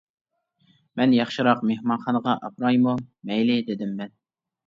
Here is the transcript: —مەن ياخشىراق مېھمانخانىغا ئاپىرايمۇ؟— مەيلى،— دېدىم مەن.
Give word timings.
—مەن 1.01 1.13
ياخشىراق 1.17 1.61
مېھمانخانىغا 1.73 2.35
ئاپىرايمۇ؟— 2.47 2.93
مەيلى،— 3.31 3.61
دېدىم 3.69 3.93
مەن. 4.01 4.13